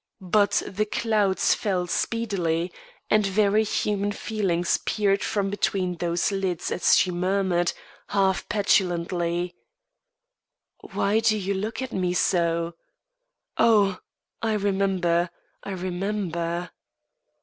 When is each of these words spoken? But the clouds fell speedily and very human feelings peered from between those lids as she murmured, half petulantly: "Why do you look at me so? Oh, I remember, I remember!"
But 0.31 0.63
the 0.65 0.87
clouds 0.87 1.53
fell 1.53 1.85
speedily 1.85 2.73
and 3.11 3.23
very 3.23 3.63
human 3.63 4.11
feelings 4.11 4.79
peered 4.83 5.21
from 5.21 5.51
between 5.51 5.97
those 5.97 6.31
lids 6.31 6.71
as 6.71 6.95
she 6.97 7.11
murmured, 7.11 7.71
half 8.07 8.49
petulantly: 8.49 9.53
"Why 10.93 11.19
do 11.19 11.37
you 11.37 11.53
look 11.53 11.83
at 11.83 11.93
me 11.93 12.15
so? 12.15 12.73
Oh, 13.59 13.99
I 14.41 14.53
remember, 14.53 15.29
I 15.63 15.69
remember!" 15.73 16.71